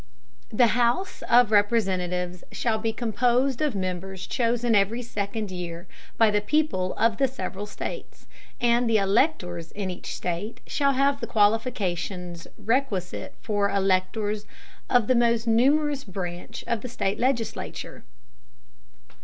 [0.49, 5.85] The House of Representatives shall be composed of Members chosen every second Year
[6.17, 8.25] by the People of the several States,
[8.59, 14.47] and the Electors in each State shall have the Qualifications requisite for Electors
[14.89, 18.03] of the most numerous Branch of the State Legislature.